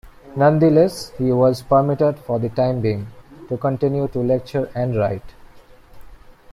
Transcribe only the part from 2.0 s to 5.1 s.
for the time being, to continue to lecture and